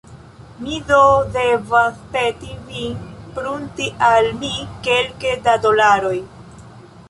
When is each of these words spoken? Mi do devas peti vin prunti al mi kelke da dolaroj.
Mi 0.61 0.77
do 0.91 1.01
devas 1.35 1.99
peti 2.15 2.57
vin 2.71 2.97
prunti 3.37 3.93
al 4.11 4.33
mi 4.43 4.53
kelke 4.89 5.39
da 5.49 5.59
dolaroj. 5.69 6.19